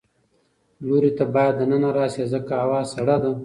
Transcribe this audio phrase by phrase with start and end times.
[0.85, 3.31] لورې ته باید د ننه راشې ځکه هوا سړه ده.